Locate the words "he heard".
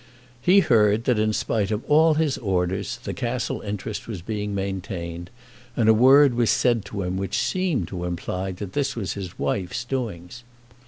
0.41-1.03